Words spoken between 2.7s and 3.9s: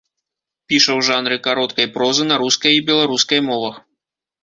і беларускай мовах.